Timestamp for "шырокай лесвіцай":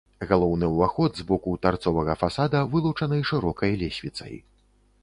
3.35-4.33